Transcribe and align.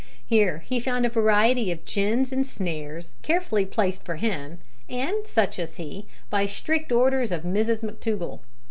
Here 0.25 0.63
he 0.67 0.79
found 0.79 1.05
a 1.05 1.09
variety 1.09 1.71
of 1.71 1.85
gins 1.85 2.31
and 2.31 2.43
snares 2.43 3.13
carefully 3.21 3.67
placed 3.67 4.03
for 4.03 4.15
him 4.15 4.57
and 4.89 5.27
such 5.27 5.59
as 5.59 5.75
he 5.75 6.07
by 6.31 6.47
strict 6.47 6.91
orders 6.91 7.31
of 7.31 7.43
Mrs 7.43 7.83
McTougall. 7.83 8.39